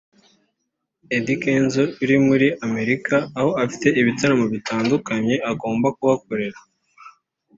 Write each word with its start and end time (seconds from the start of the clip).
Eddy 1.15 1.35
Kenzo 1.43 1.83
uri 2.03 2.15
muri 2.27 2.47
Amerika 2.65 3.15
aho 3.39 3.51
afite 3.63 3.87
ibitaramo 3.99 4.45
bitandukanye 4.53 5.35
agomba 5.51 5.87
kuhakorera 5.97 6.59